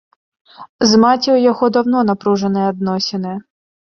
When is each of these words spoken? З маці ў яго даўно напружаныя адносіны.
З 0.91 0.99
маці 1.03 1.23
ў 1.33 1.39
яго 1.51 1.69
даўно 1.77 1.99
напружаныя 2.11 2.71
адносіны. 2.73 3.37